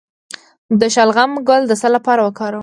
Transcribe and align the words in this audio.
د 0.79 0.81
شلغم 0.95 1.31
ګل 1.47 1.61
د 1.67 1.73
څه 1.81 1.87
لپاره 1.95 2.21
وکاروم؟ 2.23 2.59